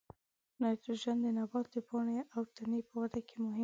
نایتروجن 0.59 1.17
د 1.23 1.27
نبات 1.37 1.65
د 1.73 1.75
پاڼې 1.87 2.17
او 2.35 2.41
تنې 2.55 2.79
په 2.89 2.95
وده 3.01 3.21
کې 3.27 3.35
مهم 3.45 3.55
دی. 3.57 3.59